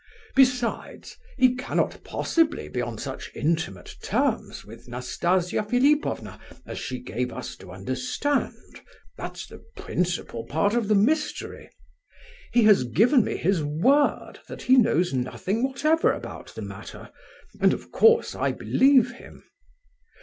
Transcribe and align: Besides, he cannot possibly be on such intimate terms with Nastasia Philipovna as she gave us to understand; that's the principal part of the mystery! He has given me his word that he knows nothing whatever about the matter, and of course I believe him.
Besides, 0.35 1.15
he 1.37 1.53
cannot 1.55 2.03
possibly 2.03 2.67
be 2.67 2.81
on 2.81 2.97
such 2.97 3.29
intimate 3.35 3.97
terms 4.01 4.65
with 4.65 4.87
Nastasia 4.87 5.61
Philipovna 5.61 6.39
as 6.65 6.79
she 6.79 6.97
gave 6.97 7.31
us 7.31 7.55
to 7.57 7.71
understand; 7.71 8.81
that's 9.15 9.45
the 9.45 9.63
principal 9.75 10.43
part 10.47 10.73
of 10.73 10.87
the 10.87 10.95
mystery! 10.95 11.69
He 12.51 12.63
has 12.63 12.83
given 12.85 13.23
me 13.23 13.37
his 13.37 13.63
word 13.63 14.39
that 14.47 14.63
he 14.63 14.75
knows 14.75 15.13
nothing 15.13 15.61
whatever 15.63 16.11
about 16.11 16.55
the 16.55 16.63
matter, 16.63 17.11
and 17.59 17.71
of 17.71 17.91
course 17.91 18.33
I 18.33 18.53
believe 18.53 19.11
him. 19.11 19.43